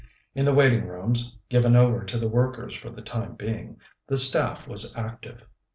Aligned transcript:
In 0.33 0.45
the 0.45 0.53
waiting 0.55 0.87
rooms, 0.87 1.37
given 1.47 1.75
over 1.75 2.03
to 2.03 2.17
the 2.17 2.27
workers 2.27 2.75
for 2.75 2.89
the 2.89 3.03
time 3.03 3.35
being, 3.35 3.77
the 4.07 4.17
staff 4.17 4.67
was 4.67 4.95
active. 4.97 5.43